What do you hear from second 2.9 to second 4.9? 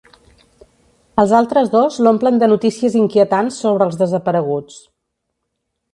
inquietants sobre els desapareguts.